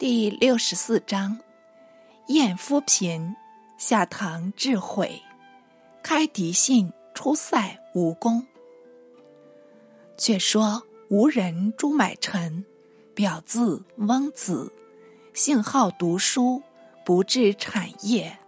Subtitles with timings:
[0.00, 1.38] 第六十四章：
[2.28, 3.36] 晏夫贫，
[3.76, 5.20] 下堂智悔，
[6.02, 8.46] 开狄信，出塞无功。
[10.16, 12.64] 却说吴人朱买臣，
[13.14, 14.72] 表字翁子，
[15.34, 16.62] 性好读书，
[17.04, 18.38] 不治产业，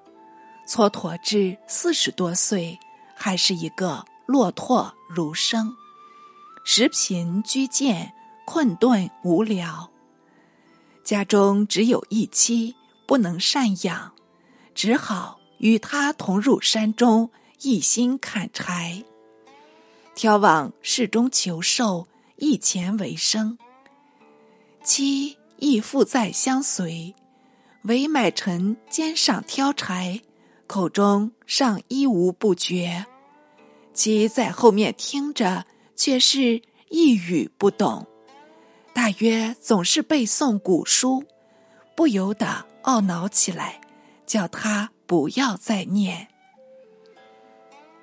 [0.66, 2.80] 蹉跎至四十多岁，
[3.14, 5.77] 还是一个落拓儒生，
[6.64, 8.14] 时贫居贱，
[8.46, 9.91] 困顿无聊。
[11.05, 12.74] 家中只有一妻，
[13.06, 14.12] 不能赡养，
[14.74, 17.30] 只好与他同入山中，
[17.61, 19.02] 一心砍柴，
[20.15, 22.06] 挑往市中求寿，
[22.37, 23.59] 以钱为生。
[24.84, 27.14] 妻亦复在相随，
[27.83, 30.20] 唯买臣肩上挑柴，
[30.66, 33.06] 口中尚一无不绝。
[33.92, 35.66] 妻在后面听着，
[35.97, 38.06] 却是一语不懂。
[38.95, 41.24] 大约总是背诵古书，
[41.96, 43.80] 不由得懊恼起来，
[44.27, 46.28] 叫他不要再念。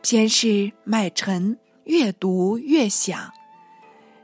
[0.01, 3.31] 偏是麦晨越读越想，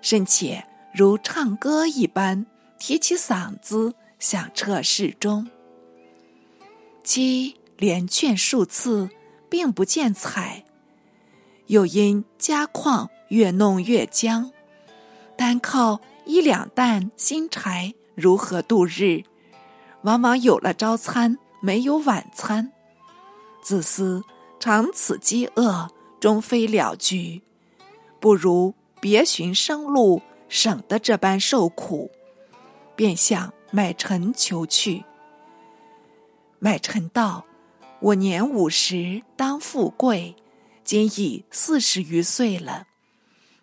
[0.01, 2.45] 甚且如唱歌一般，
[2.79, 5.47] 提起嗓子响彻市中。
[7.03, 9.09] 七连劝数次，
[9.49, 10.65] 并不见采，
[11.67, 14.51] 又因家况越弄越僵，
[15.37, 16.01] 单靠。
[16.25, 19.23] 一两担新柴如何度日？
[20.01, 22.71] 往往有了朝餐，没有晚餐。
[23.61, 24.23] 自私
[24.59, 27.41] 长此饥饿，终非了局。
[28.19, 32.11] 不如别寻生路，省得这般受苦。
[32.95, 35.03] 便向买臣求去。
[36.59, 37.45] 买臣道
[37.99, 40.35] ：“我年五十，当富贵，
[40.83, 42.87] 今已四十余岁了，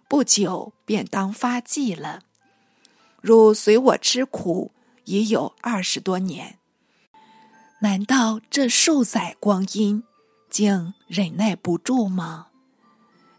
[0.09, 2.21] 不久便当发迹了。”
[3.23, 4.73] 汝随我吃苦
[5.05, 6.59] 已有二十多年，
[7.81, 10.03] 难道这数载光阴
[10.51, 12.49] 竟忍耐不住吗？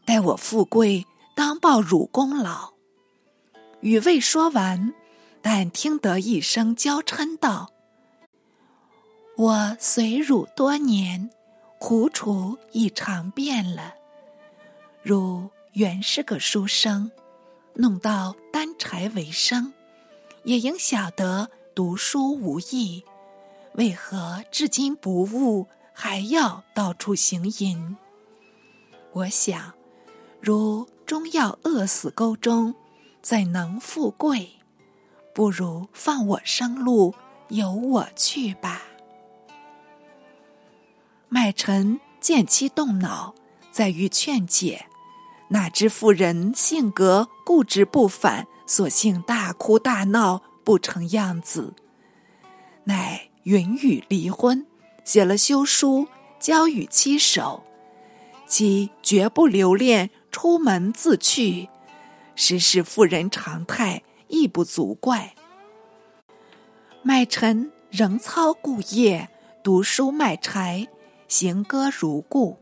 [0.05, 1.05] 待我富贵，
[1.35, 2.71] 当报汝功劳。
[3.81, 4.93] 语未说完，
[5.41, 7.69] 但听得一声娇嗔道
[9.35, 11.29] ：“我随汝多年，
[11.77, 13.95] 苦楚已尝遍了。
[15.01, 17.11] 汝原是个书生。”
[17.75, 19.73] 弄到担柴为生，
[20.43, 23.03] 也应晓得读书无益，
[23.73, 27.97] 为何至今不悟，还要到处行淫？
[29.11, 29.73] 我想，
[30.39, 32.75] 如终要饿死沟中，
[33.21, 34.51] 怎能富贵？
[35.33, 37.15] 不如放我生路，
[37.49, 38.83] 由我去吧。
[41.27, 43.33] 麦臣见其动脑，
[43.71, 44.85] 在于劝解。
[45.53, 51.75] 哪知妇人性格固执不反，索性大哭大闹不成样子，
[52.85, 54.65] 乃允与离婚，
[55.05, 56.07] 写了休书
[56.39, 57.63] 交与妻手，
[58.47, 61.69] 妻绝不留恋，出门自去，
[62.35, 65.35] 实是妇人常态，亦不足怪。
[67.03, 69.29] 买臣仍操故业，
[69.63, 70.87] 读书卖柴，
[71.27, 72.57] 行歌如故。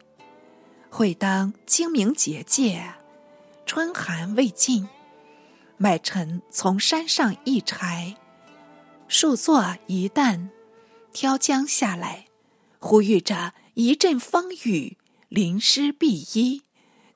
[0.94, 2.96] 会当清明节界，
[3.66, 4.90] 春寒未尽，
[5.78, 8.18] 买臣从山上一柴，
[9.08, 10.50] 数作一担，
[11.14, 12.26] 挑将下来，
[12.78, 14.98] 呼吁着一阵风雨，
[15.30, 16.64] 淋湿蔽衣，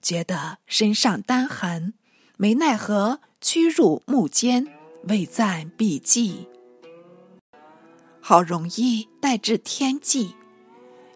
[0.01, 1.93] 觉得身上单寒，
[2.37, 4.73] 没奈何，屈入木间，
[5.09, 6.47] 未暂笔记。
[8.21, 10.33] 好容易待至天际，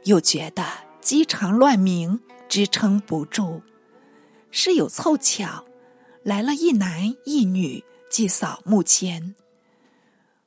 [0.04, 0.66] 又觉得
[1.00, 2.20] 饥肠乱鸣。
[2.50, 3.62] 支撑不住，
[4.50, 5.66] 是有凑巧，
[6.24, 9.36] 来了一男一女祭扫墓前。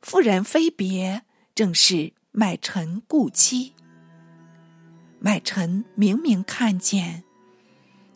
[0.02, 1.22] 妇人非别，
[1.54, 3.72] 正是买臣故妻。
[5.20, 7.22] 买臣明明看见，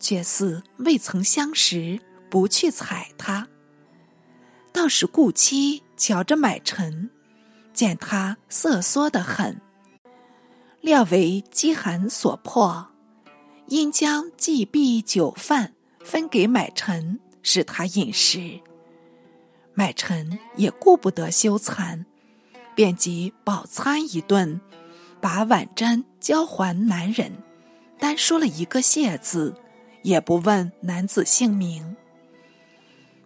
[0.01, 3.47] 却似未曾相识，不去睬他。
[4.73, 7.09] 倒是顾妻瞧着买臣，
[7.73, 9.61] 见他瑟缩得很，
[10.81, 12.91] 料为饥寒所迫。
[13.67, 18.61] 因将祭币酒饭分给买臣，使他饮食。
[19.73, 22.05] 买臣也顾不得羞惭，
[22.73, 24.59] 便即饱餐一顿，
[25.19, 27.31] 把碗盏交还男人，
[27.99, 29.53] 单说了一个谢字，
[30.01, 31.95] 也不问男子姓名。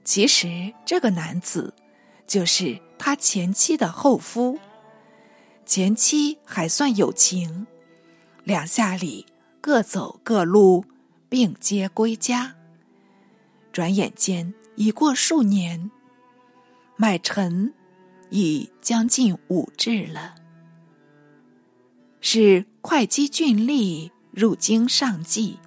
[0.04, 1.74] 其实这个男子
[2.26, 4.60] 就是他前妻的后夫，
[5.66, 7.68] 前妻还算有情，
[8.44, 9.28] 两下里。
[9.62, 10.84] 各走各路，
[11.30, 12.56] 并皆归家。
[13.72, 15.92] 转眼间已过数年，
[16.98, 17.72] 买臣
[18.32, 20.36] 已将近五至了。
[22.20, 25.60] 是会稽郡吏入京上计，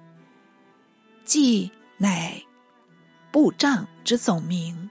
[1.23, 2.43] 计乃
[3.31, 4.89] 部帐之总名。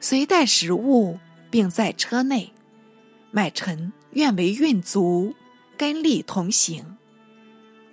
[0.00, 1.18] 随带食物，
[1.50, 2.52] 并在车内。
[3.30, 5.34] 买臣愿为运卒，
[5.78, 6.98] 跟吏同行。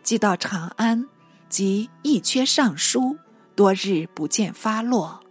[0.03, 1.07] 寄到长安，
[1.47, 3.17] 即一缺上书，
[3.55, 5.23] 多日不见发落。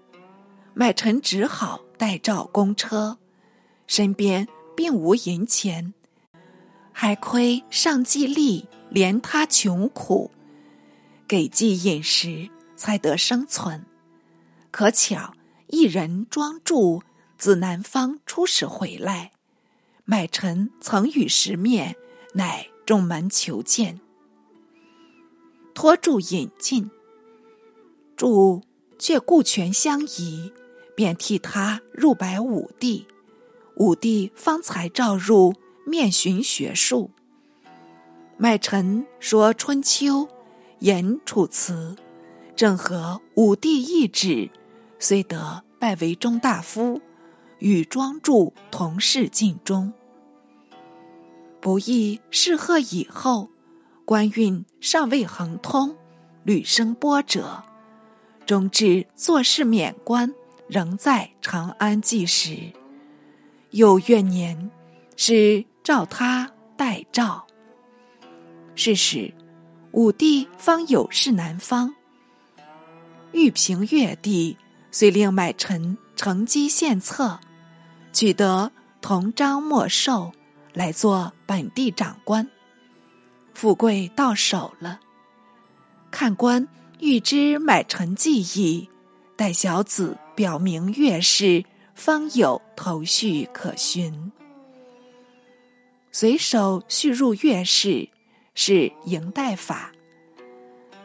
[0.72, 3.18] 买臣只好代召公车，
[3.86, 5.92] 身边并无银钱，
[6.92, 10.30] 还亏上计吏怜他穷苦，
[11.28, 13.84] 给寄饮食，才得生存。
[14.70, 15.34] 可巧。
[15.68, 17.02] 一人庄助
[17.36, 19.32] 自南方出使回来，
[20.04, 21.96] 买臣曾与时面，
[22.34, 24.00] 乃众门求见。
[25.72, 26.90] 托助引进，
[28.16, 28.62] 助
[28.98, 30.52] 却顾全相宜，
[30.94, 33.06] 便替他入白武帝。
[33.76, 35.54] 武帝方才召入
[35.84, 37.10] 面询学术。
[38.36, 40.06] 麦臣说《春秋》，
[40.78, 41.96] 言《楚辞》，
[42.54, 44.50] 正合武帝意旨。
[45.00, 47.00] 遂得拜为中大夫，
[47.58, 49.92] 与庄助同侍晋中。
[51.64, 53.48] 不意事贺以后，
[54.04, 55.96] 官运尚未亨通，
[56.42, 57.64] 屡生波折，
[58.44, 60.30] 终至做事免官，
[60.68, 62.70] 仍在长安计时。
[63.70, 64.70] 又元年，
[65.16, 67.46] 是召他代诏。
[68.74, 69.32] 是时，
[69.92, 71.94] 武帝方有事南方，
[73.32, 74.58] 欲平越地。
[74.90, 77.40] 遂令买臣乘机献策，
[78.12, 78.70] 取得
[79.00, 80.30] 同章莫寿
[80.74, 82.46] 来做本地长官，
[83.54, 85.00] 富贵到手了。
[86.10, 86.68] 看官
[87.00, 88.86] 欲知买臣记忆，
[89.36, 94.30] 待小子表明月事，方有头绪可寻。
[96.12, 98.08] 随手续入月事，
[98.54, 99.90] 是营带法。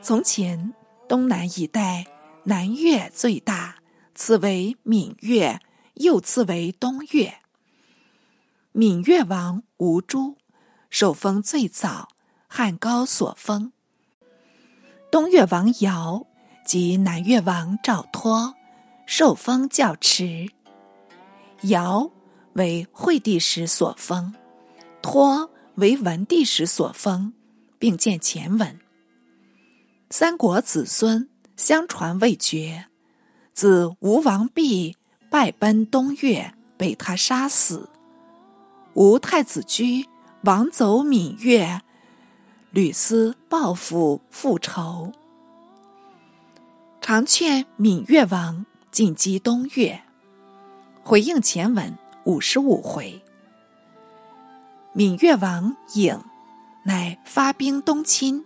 [0.02, 0.74] 从前
[1.08, 2.06] 东南一带
[2.44, 3.76] 南越最大。
[4.16, 5.62] 此为闽越，
[5.94, 7.34] 又次为东越。
[8.72, 10.38] 闽越王吴珠
[10.92, 12.10] 受封最早，
[12.48, 13.72] 汉高所封。
[15.12, 16.28] 东越王尧
[16.64, 18.54] 及南越王赵托
[19.08, 20.50] 受封较迟。
[21.64, 22.12] 尧
[22.54, 24.36] 为惠帝时所封，
[25.02, 27.34] 托为文帝时所封，
[27.80, 28.80] 并见前文。
[30.12, 31.28] 三国子孙
[31.58, 32.86] 相传未绝。
[33.54, 34.96] 自吴王毕
[35.30, 37.90] 败奔东越，被他杀死。
[38.94, 40.08] 吴太子居
[40.42, 41.82] 王走闽越，
[42.72, 45.14] 屡思报复复仇，
[47.00, 50.02] 常劝闽越王进击东越。
[51.04, 53.24] 回应前文五十五回。
[54.94, 56.20] 闽越王颖
[56.84, 58.44] 乃发兵东侵，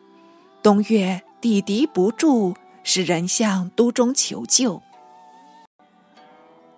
[0.62, 4.82] 东越抵敌不住，使人向都中求救。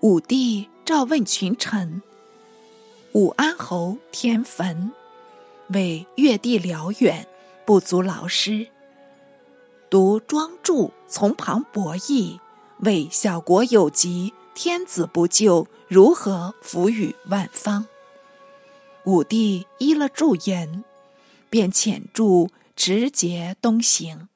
[0.01, 2.01] 武帝召问群臣，
[3.15, 4.91] 武安侯田汾
[5.69, 7.25] 为越地辽远，
[7.65, 8.67] 不足劳师。
[9.89, 12.37] 独庄助从旁博弈，
[12.79, 17.85] 为小国有疾，天子不救，如何抚予万方？
[19.05, 20.83] 武帝依了助言，
[21.49, 24.27] 便遣助直节东行，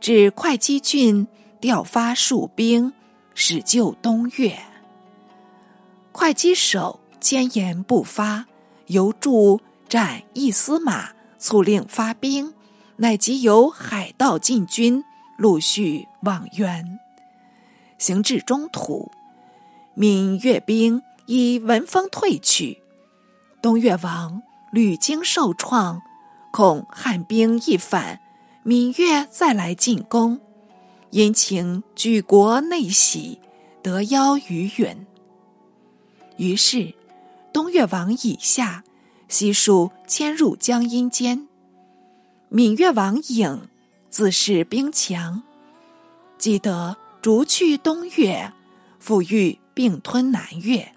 [0.00, 1.26] 至会稽郡，
[1.60, 2.92] 调发戍兵，
[3.34, 4.56] 使救东越。
[6.12, 8.44] 会稽守坚言不发，
[8.88, 12.52] 由助战一司马，促令发兵，
[12.96, 15.02] 乃即由海盗进军，
[15.38, 17.00] 陆续往援。
[17.96, 19.10] 行至中途，
[19.94, 22.82] 闽越兵已闻风退去，
[23.62, 26.02] 东越王屡经受创，
[26.52, 28.20] 恐汉兵一反，
[28.62, 30.38] 闽越再来进攻，
[31.08, 33.40] 因请举国内喜，
[33.82, 35.06] 得邀于允。
[36.36, 36.92] 于是，
[37.54, 38.82] 东越王以下
[39.28, 41.46] 悉数迁入江阴间。
[42.48, 43.68] 闽越王颖
[44.10, 45.40] 自恃兵强，
[46.36, 48.52] 既得逐去东越，
[48.98, 50.92] 复欲并吞南越。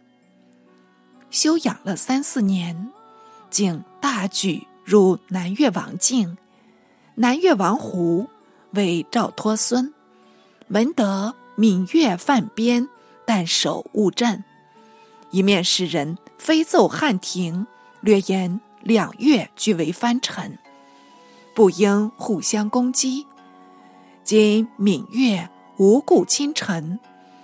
[1.30, 2.92] 休养了三四年，
[3.52, 6.40] 竟大举入南越王境。
[7.14, 8.28] 南越王胡
[8.72, 9.94] 为赵托孙，
[10.70, 12.90] 闻得闽越犯边，
[13.28, 14.44] 但守勿阵。
[15.30, 17.68] 一面使人飞奏汉庭，
[18.02, 20.58] 略言两越俱为藩臣，
[21.54, 23.26] 不应互相攻击。
[24.24, 27.00] 今闽越无故侵臣，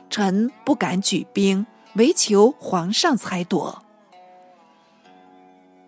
[0.09, 3.83] 臣不敢举兵，唯求皇上裁夺。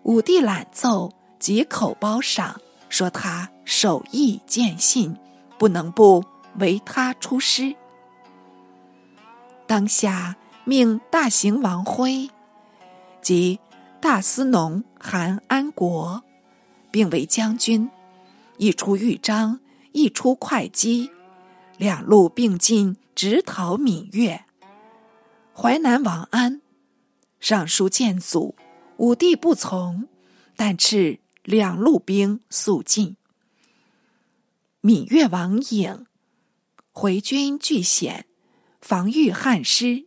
[0.02, 5.16] 武帝览奏，即口褒赏，说他手艺见信，
[5.58, 6.24] 不能不
[6.58, 7.74] 为他出师。
[9.66, 12.30] 当下命大行王徽
[13.26, 13.58] 及
[14.00, 16.22] 大司农韩安国，
[16.92, 17.90] 并为将军，
[18.56, 19.58] 一出豫章，
[19.90, 21.10] 一出会稽，
[21.76, 24.44] 两路并进，直讨闽越。
[25.52, 26.62] 淮南王安
[27.40, 28.54] 上书谏阻。
[28.98, 30.06] 武帝不从，
[30.54, 33.16] 但敕两路兵速进。
[34.80, 36.06] 闽越王颖
[36.92, 38.26] 回军据险，
[38.80, 40.06] 防御汉师。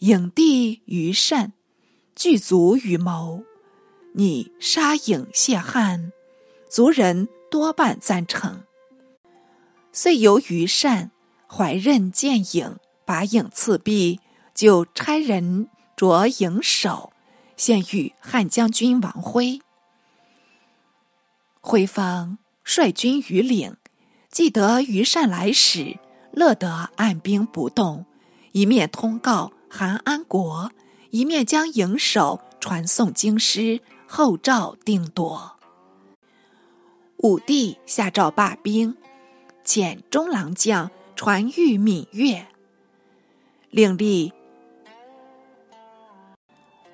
[0.00, 1.52] 颖弟于善
[2.20, 3.44] 具足与谋，
[4.12, 6.12] 拟杀影谢汉，
[6.68, 8.64] 族人多半赞成。
[9.90, 11.12] 遂由于善
[11.48, 14.18] 怀刃见影，把影刺毙，
[14.54, 17.10] 就差人着影首。
[17.56, 19.62] 献与汉将军王辉，
[21.62, 23.78] 辉方率军于岭，
[24.30, 25.98] 既得于善来使，
[26.32, 28.04] 乐得按兵不动，
[28.52, 30.70] 一面通告韩安国，
[31.10, 35.56] 一面将营首传送京师，后诏定夺。
[37.18, 38.96] 武帝下诏罢兵，
[39.64, 42.46] 遣中郎将传谕闽越，
[43.70, 44.32] 另立。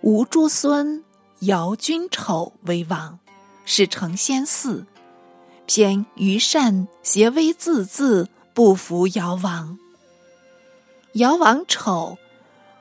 [0.01, 1.05] 吴诸孙
[1.41, 3.19] 姚君丑为王，
[3.65, 4.87] 使成仙寺。
[5.67, 9.79] 偏于善邪威自恣，不服姚王。
[11.15, 12.19] 姚王丑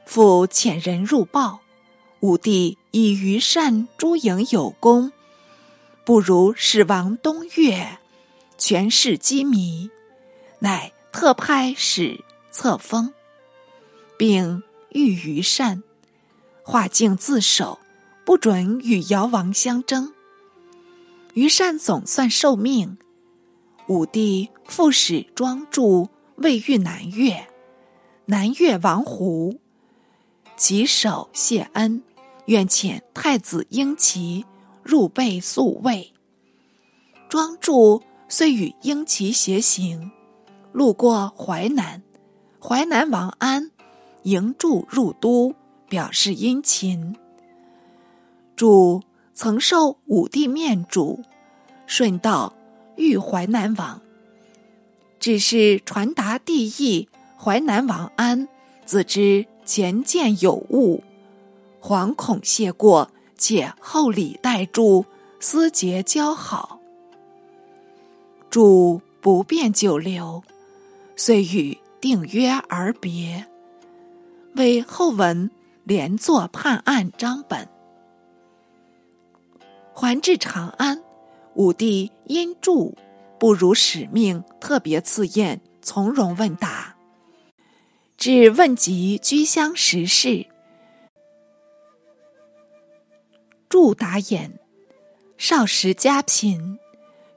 [0.05, 1.59] 复遣人入报，
[2.21, 5.11] 武帝以于善诸营有功，
[6.03, 7.99] 不如始王东岳，
[8.57, 9.89] 权势机迷，
[10.59, 13.13] 乃特派使册封，
[14.17, 15.83] 并谕于善。
[16.63, 17.79] 化境自守，
[18.25, 20.13] 不准与尧王相争。
[21.33, 22.97] 于善总算受命。
[23.87, 27.47] 武帝复使庄助未遇南越，
[28.25, 29.59] 南越王胡
[30.57, 32.01] 其首谢恩，
[32.45, 34.45] 愿遣太子英齐
[34.83, 36.13] 入备宿卫。
[37.29, 40.11] 庄助遂与英齐携行，
[40.71, 42.01] 路过淮南，
[42.61, 43.71] 淮南王安
[44.23, 45.55] 迎助入都。
[45.87, 47.15] 表示殷勤。
[48.55, 49.03] 主
[49.35, 51.21] 曾受武帝面主，
[51.85, 52.55] 顺道
[52.97, 54.01] 遇淮南王，
[55.19, 57.07] 只是传达帝意。
[57.37, 58.47] 淮南王安
[58.83, 61.03] 自知前见有误，
[61.81, 65.05] 惶恐谢过，且厚礼待助，
[65.39, 66.79] 思结交好。
[68.49, 70.43] 主不便久留，
[71.15, 73.45] 遂与定约而别。
[74.55, 75.51] 为后文。
[75.87, 77.69] 连坐判案章本，
[79.93, 81.03] 还至长安，
[81.53, 82.97] 武帝因助
[83.39, 86.94] 不如使命，特别赐宴，从容问答。
[88.27, 90.47] 至问及居乡时事，
[93.69, 94.57] 祝答言：
[95.37, 96.79] 少时家贫，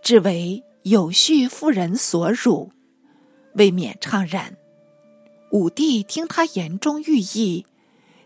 [0.00, 2.72] 至为有序妇人所辱，
[3.52, 4.56] 未免怅然。
[5.52, 7.66] 武帝听他言中寓意。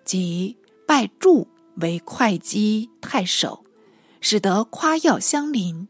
[0.05, 3.65] 即拜祝为会稽太守，
[4.21, 5.89] 使得夸耀相邻。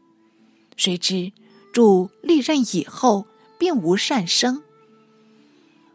[0.75, 1.31] 谁知
[1.71, 3.27] 祝历任以后，
[3.59, 4.62] 并无善生。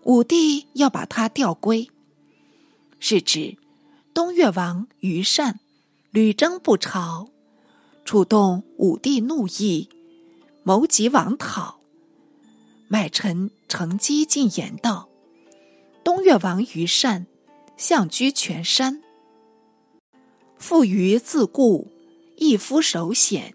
[0.08, 1.90] 武帝要把他调归，
[2.98, 3.58] 是指
[4.14, 5.60] 东越王于善
[6.10, 7.28] 屡征不朝，
[8.06, 9.90] 触动武帝怒意，
[10.62, 11.80] 谋及王讨。
[12.88, 15.10] 买臣乘机进言道
[16.02, 17.26] ：“东越王于善。”
[17.76, 19.02] 相居全山，
[20.56, 21.92] 富于自固，
[22.36, 23.54] 一夫守险，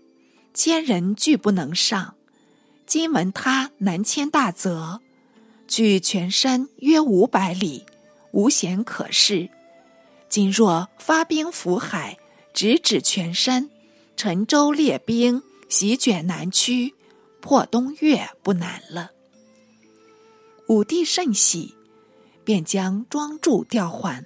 [0.53, 2.15] 千人俱不能上。
[2.85, 5.01] 今闻他南迁大泽，
[5.67, 7.85] 距全山约五百里，
[8.31, 9.49] 无险可恃。
[10.29, 12.17] 今若发兵伏海，
[12.53, 13.69] 直指全山，
[14.15, 16.93] 陈州列兵席卷南区，
[17.41, 19.11] 破东越不难了。
[20.67, 21.75] 武帝甚喜。
[22.45, 24.25] 便将庄助调换，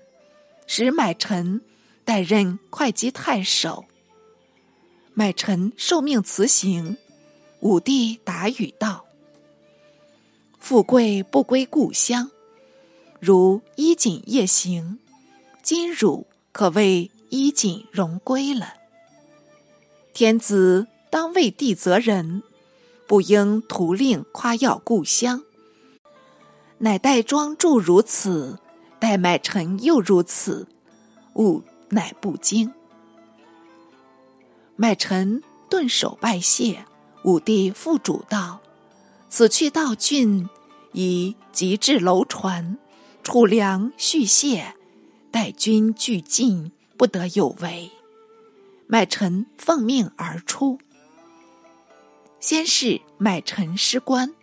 [0.66, 1.62] 使买臣
[2.04, 3.86] 代任会稽太守。
[5.14, 6.98] 买臣受命辞行，
[7.60, 9.06] 武帝答语道
[10.68, 12.30] ：“富贵不归故乡，
[13.22, 15.00] 如衣锦夜行，
[15.64, 18.74] 今汝可谓衣锦荣归了。
[20.14, 22.44] 天子当为地责人，
[23.08, 25.42] 不应徒令夸耀故乡。”
[26.80, 28.60] 乃待庄住如此，
[29.00, 30.68] 待买臣又如此，
[31.36, 32.74] 吾乃不惊。
[34.76, 36.84] 买臣顿首拜谢，
[37.24, 38.60] 武帝复主道
[39.30, 40.50] ：“此去道郡，
[40.98, 42.76] 已即至楼船，
[43.22, 44.74] 储粮蓄械，
[45.30, 47.92] 待军俱进，不得有违。”
[48.90, 50.80] 买臣奉命而出。
[52.40, 54.34] 先是买臣失官，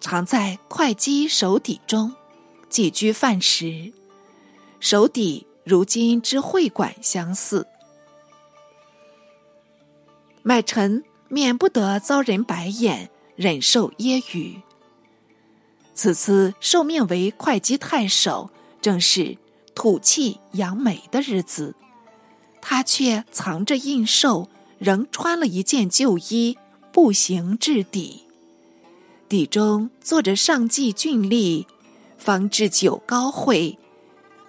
[0.00, 2.12] 常在会稽守邸中
[2.68, 3.92] 寄居饭食，
[4.80, 7.64] 守邸如今之会馆相似。
[10.42, 14.62] 买臣免不得遭人白眼，忍受揶揄。
[15.96, 18.50] 此次受命为会稽太守，
[18.80, 19.36] 正是
[19.74, 21.74] 土气扬眉的日子，
[22.60, 24.46] 他却藏着印绶，
[24.78, 26.56] 仍穿了一件旧衣。
[26.92, 28.22] 步行至邸。
[29.28, 31.66] 邸中坐着上计俊吏，
[32.16, 33.78] 方置酒高会，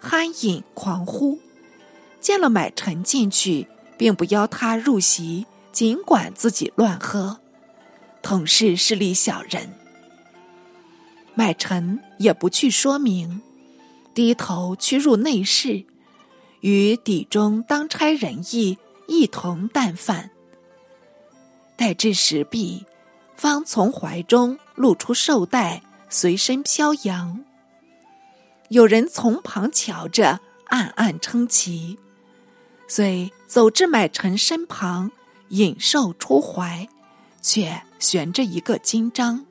[0.01, 1.39] 酣饮狂呼。
[2.21, 7.41] 见了买臣进去，并不邀他入席，尽管自己乱喝，
[8.21, 9.69] 统是势利小人。
[11.38, 13.44] 买臣也不去说明，
[14.15, 15.86] 低头屈入内室，
[16.62, 18.75] 与底中当差人役
[19.08, 20.32] 一同淡饭。
[21.75, 22.84] 待至石壁，
[23.36, 27.46] 方从怀中露出绶带，随身飘扬。
[28.70, 32.00] 有人从旁瞧着，暗暗称奇。
[32.88, 35.12] 遂走至买臣身旁，
[35.50, 36.89] 引绶出怀，
[37.44, 39.46] 却悬着一个金章。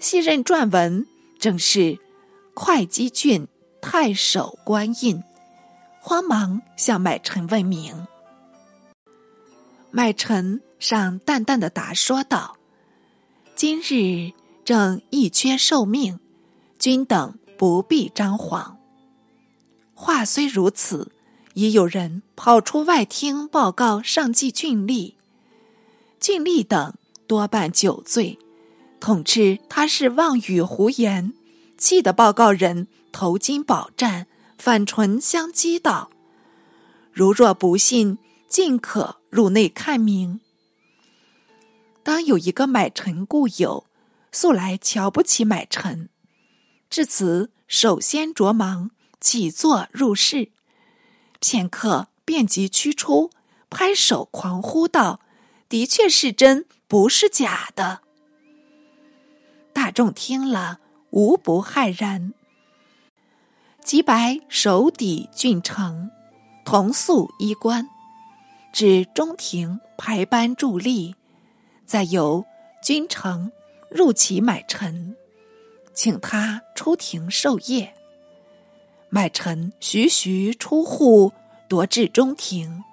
[0.00, 1.06] 细认撰文，
[1.38, 1.98] 正是
[2.54, 3.46] 会稽郡
[3.80, 5.22] 太守官印。
[6.00, 8.08] 慌忙向买臣问明。
[9.92, 10.60] 买臣。
[10.80, 12.56] 上淡淡的答说道
[13.54, 14.32] ：“今日
[14.64, 16.18] 正一缺受命，
[16.78, 18.78] 君等不必张皇。”
[19.92, 21.12] 话虽如此，
[21.52, 25.16] 已有人跑出外厅报告上计郡吏。
[26.18, 26.94] 郡吏等
[27.26, 28.38] 多半酒醉，
[29.00, 31.32] 统斥他是妄语胡言，
[31.78, 34.26] 气得报告人头巾饱战，
[34.58, 36.10] 反唇相讥道
[37.10, 40.40] ：“如若不信，尽可入内看明。”
[42.04, 43.86] 当有一个买臣故友，
[44.30, 46.10] 素来瞧不起买臣，
[46.90, 50.50] 至此首先着忙起坐入室，
[51.40, 53.30] 片刻便即驱出，
[53.70, 55.20] 拍手狂呼道
[55.70, 58.02] ：“的确是真，不是假的。”
[59.82, 62.34] 大众听了无不骇然。
[63.82, 66.10] 即白手抵郡城，
[66.66, 67.88] 同宿衣冠，
[68.74, 71.14] 至中庭排班伫立。
[71.86, 72.44] 再由
[72.82, 73.50] 君臣
[73.88, 75.16] 入其买臣，
[75.94, 77.94] 请他出庭授业。
[79.08, 81.32] 买臣徐徐出户，
[81.70, 82.84] 夺至中庭，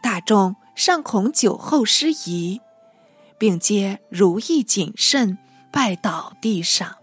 [0.00, 2.60] 大众尚恐酒后失仪，
[3.36, 5.36] 并皆如意谨慎，
[5.70, 6.96] 拜倒地上。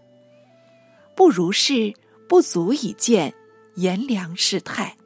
[1.14, 1.94] 不如是，
[2.28, 3.32] 不足以见
[3.76, 4.96] 颜良世态。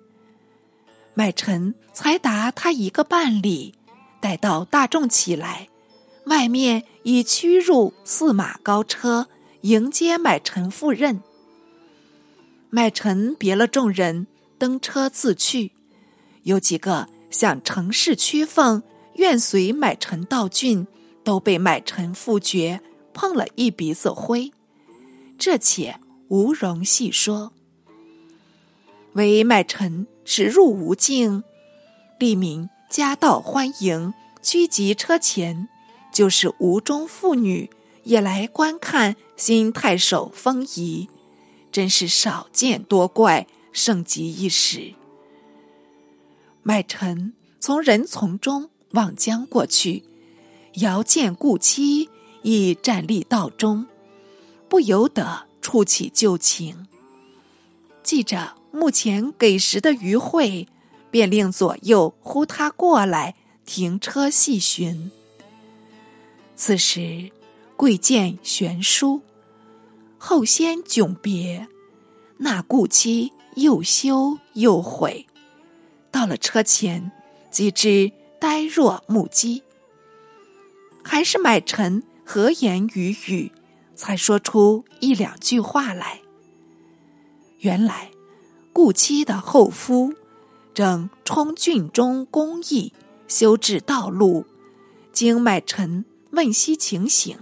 [1.14, 3.74] 买臣才答他一个半礼，
[4.20, 5.68] 待到大众起来。
[6.26, 9.26] 外面已驱入四马高车
[9.62, 11.22] 迎接买臣赴任。
[12.70, 14.26] 买臣别了众人，
[14.58, 15.72] 登车自去。
[16.44, 18.82] 有几个想乘势屈奉，
[19.14, 20.86] 愿随买臣到郡，
[21.24, 22.80] 都被买臣复绝，
[23.20, 24.50] 碰了一鼻子灰。
[25.38, 27.52] 这且无容细说。
[29.12, 31.44] 唯买臣直入无境，
[32.18, 35.68] 吏民夹道欢迎，居集车前。
[36.10, 37.68] 就是吴中妇女
[38.04, 41.06] 也来观看新太守封仪，
[41.70, 44.94] 真是少见多怪，盛极一时。
[46.62, 50.02] 买臣从人丛中望将过去，
[50.76, 52.08] 遥见故妻
[52.42, 53.86] 已站立道中，
[54.68, 56.86] 不由得触起旧情。
[58.02, 60.66] 记着目前给食的余惠，
[61.10, 65.10] 便令左右呼他过来，停车细寻。
[66.56, 67.30] 此时，
[67.76, 69.22] 贵贱悬殊，
[70.18, 71.66] 后先迥别，
[72.38, 75.26] 那顾妻又羞又悔。
[76.10, 77.12] 到了车前，
[77.50, 79.62] 即知呆若木鸡。
[81.02, 83.50] 还是买臣和言语语，
[83.96, 86.20] 才说出一两句话来。
[87.58, 88.12] 原来，
[88.72, 90.14] 顾妻的后夫
[90.72, 92.92] 正充郡中公役，
[93.26, 94.46] 修治道路，
[95.12, 96.04] 经买臣。
[96.30, 97.36] 问悉情形，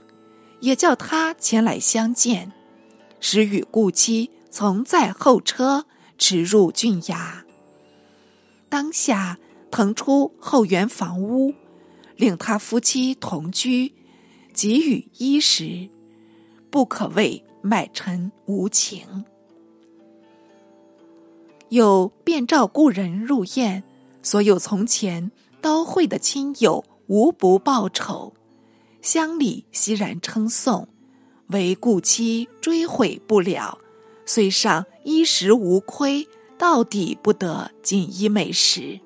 [0.61, 2.51] 也叫他前来相见，
[3.21, 5.85] 时与顾妻从在后车
[6.17, 7.43] 驰入郡衙。
[8.71, 9.37] 当下
[9.71, 11.53] 腾出后园房屋，
[12.17, 13.93] 令他夫妻同居，
[14.59, 15.89] 给予衣食，
[16.69, 19.25] 不可谓买臣无情。
[21.69, 23.85] 有便召故人入宴，
[24.21, 28.33] 所有从前刀会的亲友无不报仇，
[29.01, 30.89] 乡里熙然称颂，
[31.51, 33.79] 唯故妻追悔不了，
[34.27, 36.27] 虽上衣食无亏，
[36.59, 38.99] 到底不得锦衣美食。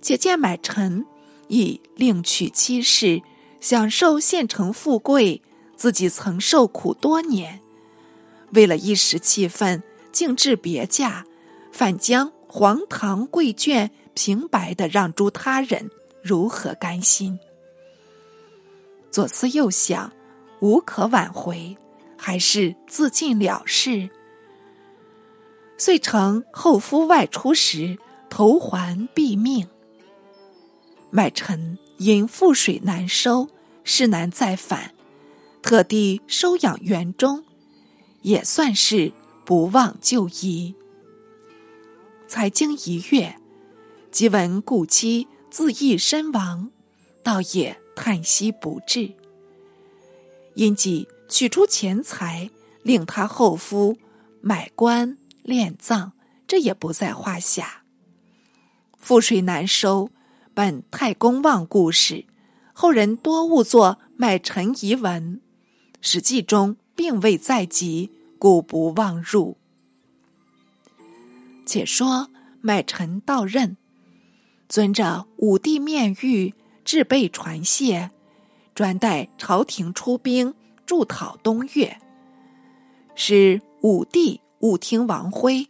[0.00, 1.04] 且见买臣
[1.48, 3.20] 以另娶妻室，
[3.60, 5.42] 享受县城富贵，
[5.76, 7.60] 自己曾受苦多年，
[8.52, 9.82] 为了一时气愤。
[10.10, 11.26] 竟至别驾，
[11.70, 15.90] 反将皇堂贵眷平白的让诸他人，
[16.22, 17.38] 如何甘心？
[19.12, 20.10] 左思右想，
[20.60, 21.76] 无可挽回，
[22.16, 24.10] 还是自尽了事。
[25.76, 27.96] 遂成后夫外出时，
[28.28, 29.68] 投环毙命。
[31.10, 33.48] 买臣因覆水难收，
[33.84, 34.94] 事难再返，
[35.62, 37.44] 特地收养园中，
[38.22, 39.12] 也算是。
[39.44, 40.74] 不忘旧谊，
[42.26, 43.38] 才经一月，
[44.10, 46.70] 即闻故妻自缢身亡，
[47.22, 49.14] 倒也叹息不至。
[50.52, 52.50] 因即取出钱财，
[52.82, 53.96] 令他后夫
[54.42, 56.12] 买棺殓葬，
[56.46, 57.84] 这也不在话下。
[59.02, 60.10] 覆水难收，
[60.58, 62.24] 本太公望故事，
[62.72, 65.40] 后人多误作买臣遗文，
[66.00, 68.10] 史记中并未在及。
[68.40, 69.56] 故不忘入。
[71.64, 72.28] 且说
[72.60, 73.76] 买臣到任，
[74.68, 78.10] 遵着武帝面谕，置备船械，
[78.74, 81.98] 专待朝廷出兵助讨东越。
[83.14, 85.68] 使武帝误听王徽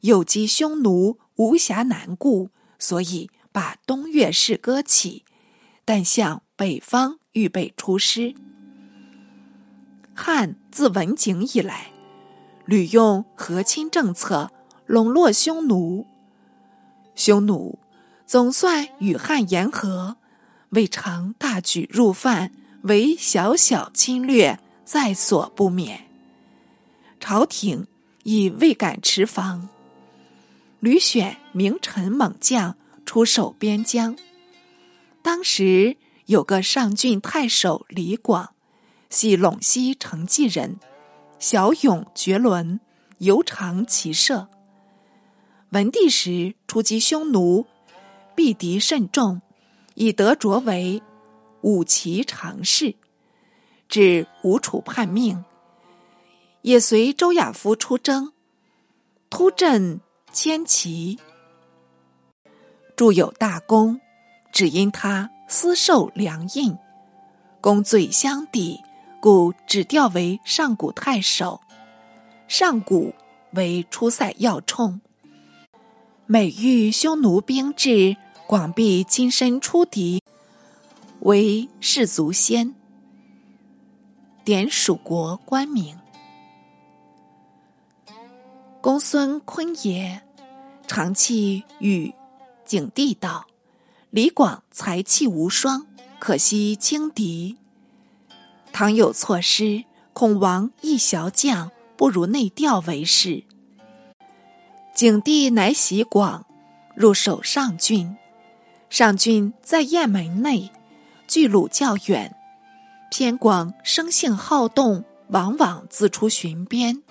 [0.00, 5.24] 有击匈奴，无暇南顾，所以把东越事搁起，
[5.84, 8.34] 但向北方预备出师。
[10.14, 11.92] 汉自文景以来。
[12.64, 14.52] 屡用和亲政策
[14.86, 16.06] 笼络匈奴，
[17.16, 17.76] 匈奴
[18.24, 20.16] 总算与汉言和，
[20.70, 26.06] 未尝大举入犯，唯小小侵略在所不免。
[27.18, 27.88] 朝廷
[28.22, 29.68] 亦未敢持防，
[30.78, 32.76] 屡选名臣猛将
[33.12, 34.16] 出守边疆。
[35.20, 38.54] 当时有个上郡太守李广，
[39.10, 40.80] 系陇西成纪人。
[41.38, 42.80] 骁勇绝伦，
[43.18, 44.48] 尤长骑射。
[45.72, 47.66] 文帝时出击匈奴，
[48.34, 49.42] 避敌甚众，
[49.92, 51.02] 以得卓为
[51.60, 52.94] 武骑常侍，
[53.90, 55.44] 至吴楚叛命，
[56.62, 58.32] 也随周亚夫出征，
[59.28, 60.00] 突阵
[60.32, 61.18] 千骑，
[63.02, 64.00] 著有大功，
[64.52, 66.78] 只因他私受良印，
[67.60, 68.80] 功罪相抵。
[69.18, 71.60] 故只调为上古太守，
[72.46, 73.12] 上古
[73.54, 75.00] 为出塞要冲。
[76.26, 80.22] 每遇匈奴兵至，广必亲身出敌，
[81.20, 82.74] 为士卒先。
[84.44, 85.96] 点蜀国官名。
[88.80, 90.20] 公孙坤也，
[90.88, 92.12] 长气与
[92.72, 93.48] 景帝道
[94.08, 95.86] ：“李广才气无双，
[96.18, 97.58] 可惜轻敌。”
[98.72, 103.44] 倘有错失，恐王一小将不如内调为是。
[104.94, 106.46] 景帝乃喜广
[106.96, 108.16] 入守上郡，
[108.88, 110.70] 上郡在雁门内，
[111.28, 112.34] 距鲁较远。
[113.10, 117.02] 偏广生性好动，往往自出巡边。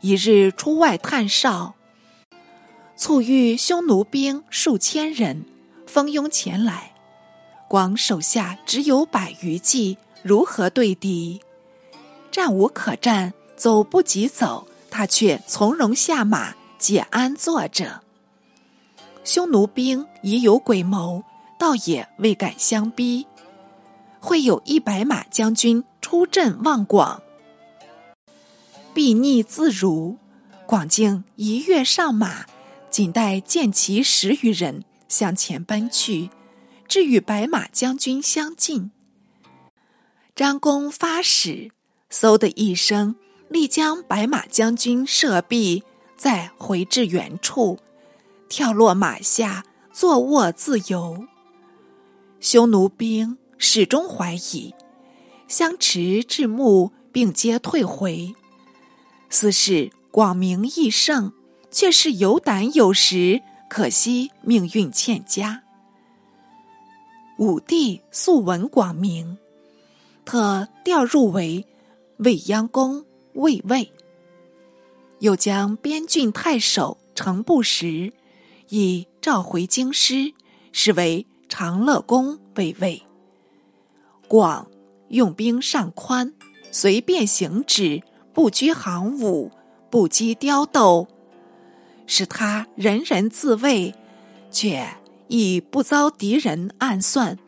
[0.00, 1.74] 一日出外探哨，
[2.98, 5.44] 促遇匈奴兵数千人
[5.86, 6.94] 蜂拥前来，
[7.68, 9.96] 广手下只有百余骑。
[10.24, 11.40] 如何对敌？
[12.32, 18.02] 战无可战，走不及走，他却从容下马，解鞍坐着。
[19.22, 21.22] 匈奴兵已有诡谋，
[21.56, 23.28] 倒也未敢相逼。
[24.18, 27.22] 会有一百马将军出阵望广，
[28.92, 30.16] 避逆自如。
[30.66, 32.44] 广竟一跃上马，
[32.90, 36.30] 仅待见其十余人向前奔去，
[36.86, 38.90] 至与白马将军相近。
[40.34, 41.70] 张弓发矢，
[42.10, 43.16] 嗖的一声，
[43.48, 45.82] 立将白马将军射毙，
[46.16, 47.78] 再回至原处，
[48.48, 51.26] 跳落马下，坐卧自由。
[52.40, 54.72] 匈奴兵始终怀疑，
[55.48, 58.34] 相持至暮，并皆退回。
[59.28, 61.32] 似是广明益胜，
[61.78, 65.62] 却是有胆有识，可惜命运欠佳。
[67.38, 69.38] 武帝素闻广明，
[70.24, 71.64] 特调入为
[72.16, 73.92] 未央宫卫尉，
[75.20, 78.12] 又将边郡太守程不识
[78.70, 80.34] 以召回京师，
[80.72, 83.00] 是为长乐宫卫尉。
[84.26, 84.68] 广
[85.10, 86.34] 用兵尚宽，
[86.72, 88.02] 随便行止，
[88.34, 89.52] 不拘行伍，
[89.88, 91.06] 不羁刁斗，
[92.08, 93.94] 使他人人自卫，
[94.50, 94.84] 却。
[95.30, 97.38] 亦不遭敌人暗算，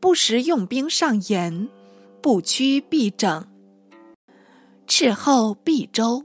[0.00, 1.68] 不时用兵上言，
[2.22, 3.46] 不屈必整。
[4.86, 6.24] 斥候毕周，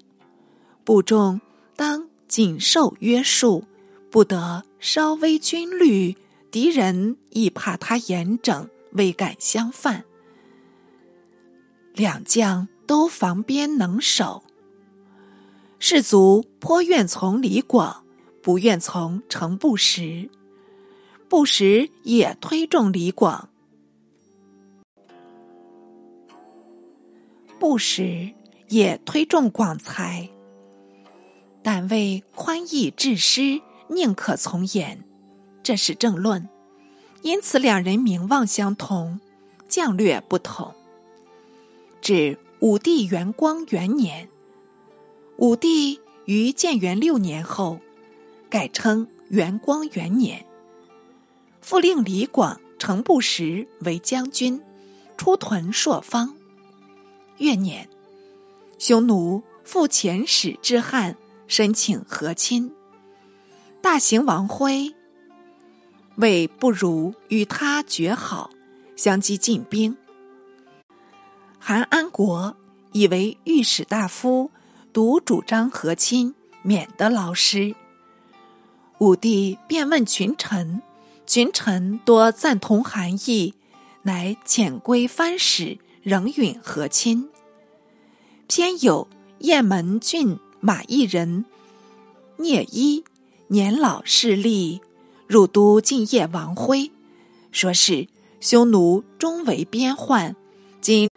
[0.86, 1.42] 部众
[1.76, 3.66] 当谨受约束，
[4.10, 6.16] 不得稍微军律，
[6.50, 10.06] 敌人亦怕他严整，未敢相犯。
[11.94, 14.42] 两将都防边能守，
[15.84, 18.06] 士卒颇愿从李广，
[18.44, 20.30] 不愿从程不识。
[21.28, 23.50] 不识也推重李广，
[27.58, 28.32] 不识
[28.68, 30.30] 也推重广才，
[31.64, 35.04] 但为宽义治师，宁可从严，
[35.64, 36.48] 这是正论。
[37.24, 39.20] 因此两人名望相同，
[39.68, 40.76] 将略不同。
[42.02, 44.30] 至武帝元光元年，
[45.42, 47.80] 武帝于建元六年后，
[48.48, 50.46] 改称元光元年。
[51.62, 54.62] 复令李广、程不识为将军，
[55.18, 56.36] 出屯朔方。
[57.40, 57.90] 月年，
[58.78, 62.72] 匈奴复遣使至汉，申请和亲。
[63.82, 64.94] 大行王徽
[66.18, 68.52] 为不如与他绝好，
[68.96, 69.98] 相继进兵。
[71.58, 72.56] 韩安国
[72.92, 74.52] 以为御史大夫，
[74.94, 77.76] 独主张和亲，免得劳师。
[79.00, 80.82] 武帝便问群臣。
[81.28, 83.54] 群臣多赞同韩义，
[84.02, 87.30] 乃遣归藩使，仍允和亲。
[88.48, 89.08] 偏有
[89.40, 91.46] 雁门郡马邑人
[92.36, 93.06] 聂一
[93.48, 94.82] 年老势力，
[95.26, 96.92] 入都进谒王辉，
[97.54, 98.10] 说是
[98.42, 100.36] 匈奴终为边患，
[100.82, 101.10] 今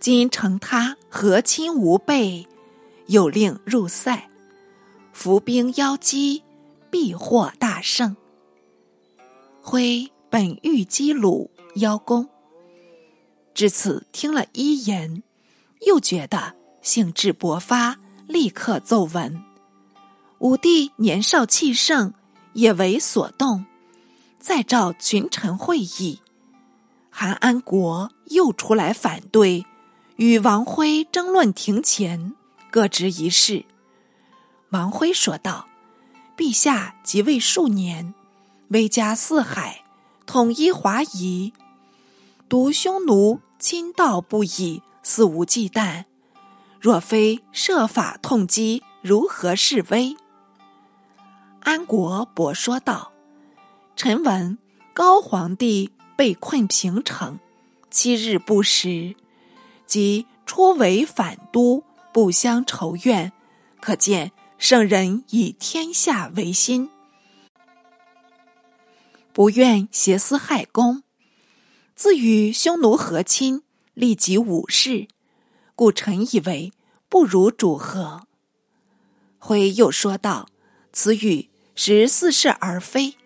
[0.00, 2.48] 今承他和亲无备，
[3.06, 4.30] 又令入塞，
[5.12, 6.42] 伏兵邀击，
[6.90, 8.16] 必获大胜。
[9.60, 12.28] 徽本欲击鲁邀功，
[13.54, 15.22] 至此听了一言，
[15.86, 19.42] 又觉得兴致勃发，立刻奏闻。
[20.38, 22.12] 武帝年少气盛，
[22.52, 23.64] 也为所动，
[24.38, 26.20] 再召群臣会议。
[27.08, 29.64] 韩安国又出来反对，
[30.16, 32.34] 与王辉争论庭前，
[32.74, 33.66] 各执一事。
[34.70, 35.68] 王徽说道
[36.36, 38.12] ：“陛下即位数年。”
[38.70, 39.84] 威加四海，
[40.26, 41.52] 统一华夷，
[42.48, 46.06] 独匈奴侵盗不已，肆无忌惮。
[46.80, 50.16] 若非设法痛击，如何是威？
[51.60, 53.12] 安国伯说道
[53.94, 54.58] ：“臣闻
[54.92, 57.38] 高皇帝被困平城，
[57.88, 59.14] 七日不食，
[59.86, 61.84] 即出围反都，
[62.14, 63.32] 不相仇怨，
[63.80, 66.88] 可见圣人以天下为心。”
[69.34, 71.02] 不愿挟私害公，
[71.96, 75.08] 自与匈奴和亲，立即武士，
[75.74, 76.72] 故臣以为
[77.08, 78.28] 不如主和。
[79.40, 80.46] 徽又说道
[80.94, 83.16] ：“此语实似是而非。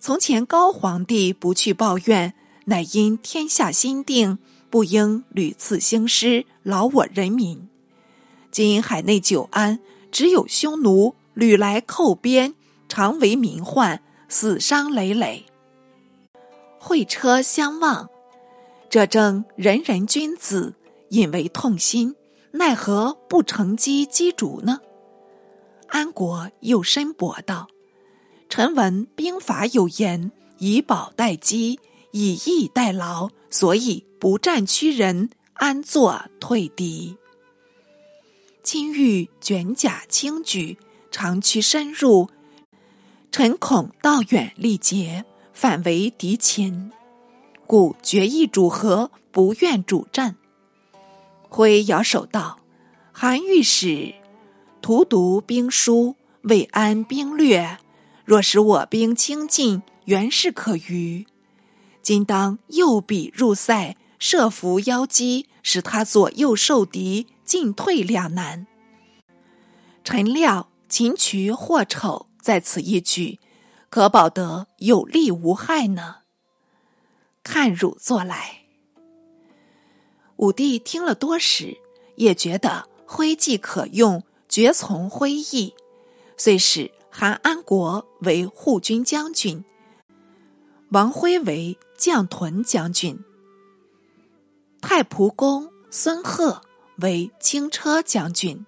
[0.00, 2.34] 从前高皇帝不去抱怨，
[2.64, 7.68] 乃因天下心定，不应屡次兴师，劳我人民。
[8.56, 12.54] 今海内久安，只有匈奴屡来寇边，
[12.88, 15.44] 常为民患。”死伤累累，
[16.78, 18.08] 会车相望，
[18.88, 20.74] 这正人人君子，
[21.10, 22.16] 引为痛心。
[22.52, 24.80] 奈何不乘机击主呢？
[25.88, 27.68] 安国又申博道
[28.48, 31.78] ：“臣闻兵法有言，以保待机，
[32.12, 37.18] 以逸待劳，所以不战屈人，安坐退敌。
[38.66, 40.76] 今欲卷甲轻举，
[41.12, 42.28] 长驱深入。”
[43.30, 46.90] 臣恐道远力竭，反为敌侵，
[47.64, 50.34] 故决意主和，不愿主战。
[51.48, 52.58] 挥摇手道
[53.14, 54.12] ：“韩御史
[54.82, 57.78] 荼读兵书，未安兵略。
[58.24, 61.24] 若使我兵轻进，原是可虞。
[62.02, 68.68] 今当诱彼入塞，设伏邀击，使他左右受敌，进退两难。
[70.04, 73.40] 臣料秦渠或丑在此一举，
[73.90, 76.18] 可保得有利无害呢？
[77.42, 78.60] 看汝作来。
[80.36, 81.76] 武帝听了多时，
[82.14, 85.74] 也觉得徽既可用，绝从徽意，
[86.36, 89.64] 遂使韩安国为护军将军，
[90.90, 93.18] 王徽为将屯将军，
[94.88, 96.62] 太仆公孙贺
[96.98, 98.64] 为轻车将军。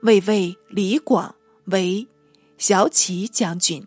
[0.00, 1.34] 魏魏李广
[1.66, 2.08] 为
[2.56, 3.86] 骁骑将军，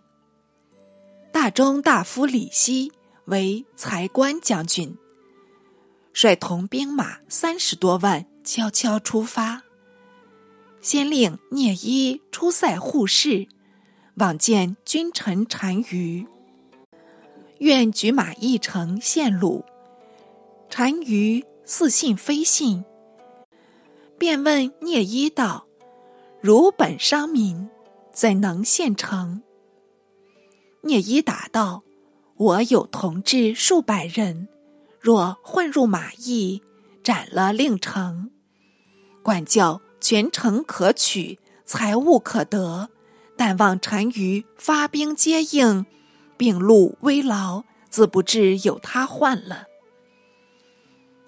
[1.32, 2.92] 大中大夫李希
[3.26, 4.96] 为财官将军，
[6.14, 9.64] 率同兵马三十多万，悄悄出发。
[10.80, 13.48] 先令聂衣出塞护市，
[14.18, 16.28] 往见君臣单于，
[17.58, 19.66] 愿举马一程献鲁。
[20.78, 22.84] 单于似信非信，
[24.20, 25.68] 便问聂一道。
[26.42, 27.70] 如本伤民，
[28.12, 29.42] 怎能献城？
[30.82, 31.84] 聂一答道
[32.36, 34.50] ：“我有同志数百人，
[35.00, 36.62] 若混入马邑，
[37.02, 38.30] 斩了令城，
[39.24, 42.90] 管教全城可取，财物可得。
[43.38, 45.86] 但望单于发兵接应，
[46.36, 49.68] 并路危劳，自不至有他患了。”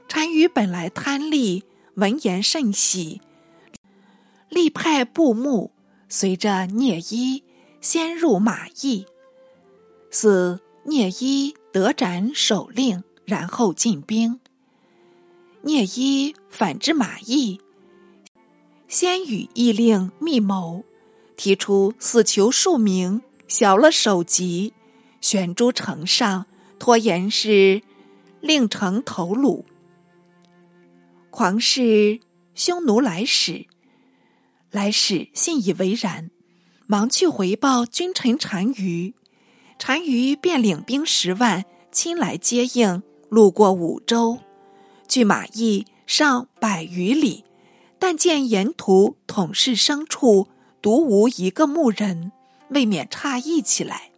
[0.07, 3.21] 单于本来贪利，闻言甚喜。
[4.49, 5.71] 立派布幕，
[6.09, 7.43] 随着聂衣
[7.81, 9.05] 先入马邑，
[10.09, 14.39] 四聂衣得斩首令，然后进兵。
[15.61, 17.61] 聂衣反之马邑，
[18.87, 20.83] 先与义令密谋，
[21.35, 24.73] 提出死囚数名，削了首级，
[25.21, 26.47] 悬诸城上，
[26.79, 27.83] 拖延是
[28.41, 29.63] 令城头颅。
[31.37, 32.19] 狂士
[32.55, 33.67] 匈奴来使。
[34.71, 36.31] 来使信以为然，
[36.87, 39.13] 忙去回报君臣单于，
[39.77, 44.39] 单于便领兵十万亲来接应，路过五州，
[45.07, 47.43] 距马邑上百余里，
[47.99, 50.47] 但见沿途统是牲畜，
[50.81, 52.31] 独无一个牧人，
[52.71, 54.09] 未免诧异起来。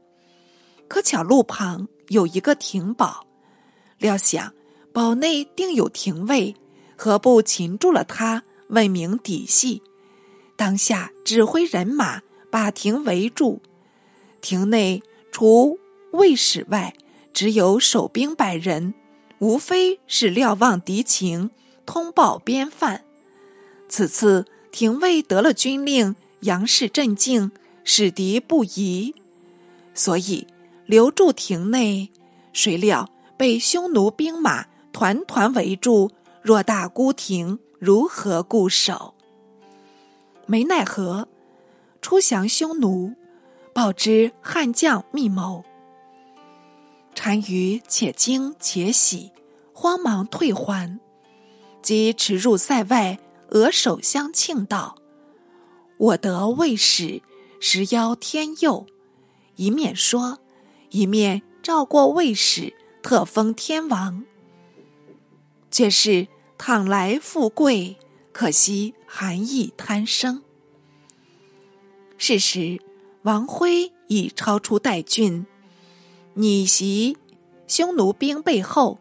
[0.87, 3.27] 可巧路旁有一个亭堡，
[3.97, 4.53] 料想
[4.93, 6.55] 堡内定有廷尉，
[7.01, 9.81] 何不擒住了他，问明底细？
[10.57, 13.61] 当下指挥人马把亭围住，
[14.41, 15.79] 亭内除
[16.11, 16.93] 卫使外，
[17.33, 18.93] 只有守兵百人，
[19.37, 21.51] 无非是瞭望敌情，
[21.85, 23.05] 通报边犯。
[23.87, 27.53] 此次廷尉得了军令，杨氏镇静，
[27.85, 29.15] 使敌不疑，
[29.93, 30.45] 所以
[30.85, 32.09] 留住亭内。
[32.51, 36.11] 谁料被匈奴兵马团团围住，
[36.43, 39.13] 偌大孤亭，如何固守？
[40.45, 41.27] 没奈何，
[42.01, 43.13] 出降匈奴，
[43.73, 45.65] 报知汉将密谋。
[47.13, 49.31] 单于且惊且喜，
[49.73, 50.99] 慌忙退还，
[51.81, 54.95] 即驰入塞外，额首相庆道
[55.99, 57.21] ：“我得魏使，
[57.59, 58.87] 实邀天佑。”
[59.57, 60.39] 一面说，
[60.91, 62.73] 一面召过魏使，
[63.03, 64.23] 特封天王。
[65.71, 66.27] 却是
[66.57, 67.97] 倘来富贵。
[68.31, 70.41] 可惜韩义贪生。
[72.17, 72.79] 是时，
[73.23, 75.45] 王辉已超出代郡，
[76.35, 77.17] 逆袭
[77.67, 78.99] 匈奴兵背后，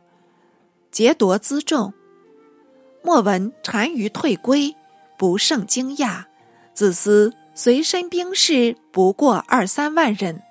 [0.90, 1.92] 劫夺辎重。
[3.02, 4.74] 莫闻单于退归，
[5.16, 6.24] 不胜惊讶，
[6.74, 10.42] 自思随身兵士不过二三万人，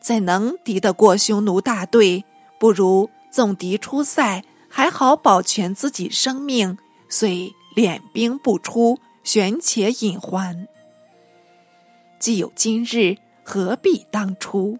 [0.00, 2.24] 怎能敌得过匈奴大队？
[2.60, 4.44] 不如纵敌出塞，
[4.78, 6.78] 还好保全自己生命。
[7.08, 7.52] 遂。
[7.74, 10.68] 敛兵不出，悬且隐还。
[12.18, 14.78] 既有今日，何必当初？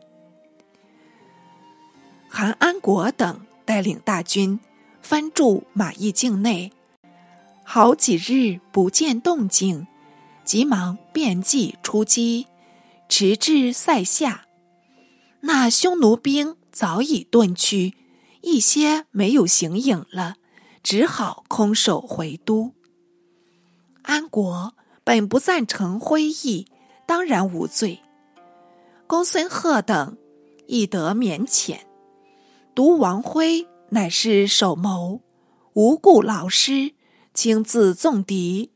[2.28, 4.58] 韩安国等带领大军
[5.00, 6.72] 翻驻马邑境内，
[7.62, 9.86] 好几日不见动静，
[10.44, 12.46] 急忙变计出击，
[13.08, 14.46] 迟至塞下。
[15.40, 17.94] 那匈奴兵早已遁去，
[18.40, 20.36] 一些没有形影了，
[20.82, 22.72] 只好空手回都。
[24.02, 24.74] 安国
[25.04, 26.66] 本不赞成徽义，
[27.06, 28.00] 当然无罪。
[29.06, 30.16] 公孙贺等
[30.66, 31.80] 亦得免遣。
[32.74, 35.20] 独王辉乃是首谋，
[35.72, 36.94] 无故劳师，
[37.34, 38.70] 亲自纵敌，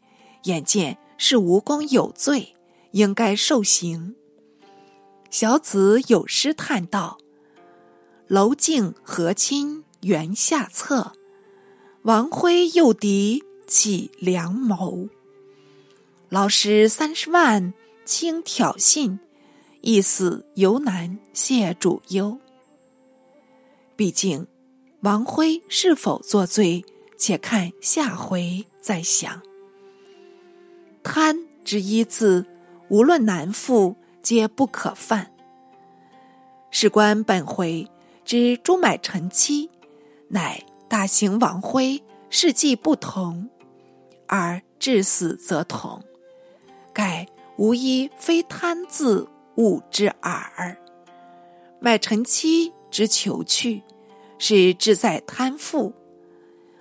[0.44, 2.54] 眼见是无功有罪，
[2.90, 4.16] 应该受刑。
[5.30, 7.18] 小子有诗叹道
[8.32, 11.12] ：“娄敬和亲缘下策，
[12.04, 15.10] 王辉诱敌起良谋。”
[16.30, 17.74] 劳师三十万，
[18.06, 19.18] 轻挑衅，
[19.82, 22.38] 一死犹难谢主忧。
[23.96, 24.46] 毕竟，
[25.00, 26.82] 王辉是否作罪，
[27.18, 29.42] 且看下回再想。
[31.02, 32.46] 贪之一字，
[32.88, 35.30] 无论男妇，皆不可犯。
[36.70, 37.86] 事关本回
[38.24, 39.68] 之朱买臣妻，
[40.28, 43.48] 乃大行王辉事迹不同，
[44.26, 46.02] 而至死则同。
[46.92, 50.76] 盖无一非贪字物之耳。
[51.80, 53.82] 买臣妻之求去，
[54.38, 55.92] 是志在贪富；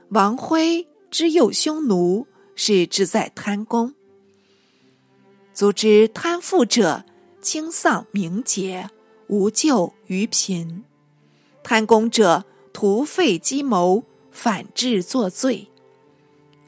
[0.10, 3.94] 王辉之诱匈奴，是志在贪功。
[5.54, 7.04] 足知贪富者，
[7.42, 8.90] 轻丧名节，
[9.28, 10.84] 无救于贫；
[11.64, 15.70] 贪功者，徒费机谋，反致作罪，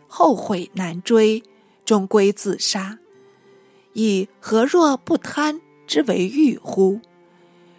[0.07, 1.43] 后悔难追，
[1.83, 2.99] 终归自杀。
[3.93, 6.99] 以何若不贪之为欲乎？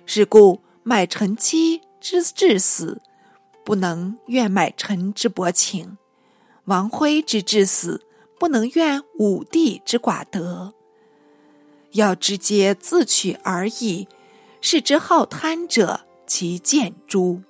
[0.06, 3.00] 是故买臣妻之至死，
[3.64, 5.96] 不能怨买臣之薄情；
[6.66, 8.04] 王辉之至死，
[8.38, 10.74] 不能怨武帝之寡德。
[11.92, 14.08] 要直接自取而已，
[14.60, 17.42] 是之好贪者其见诸。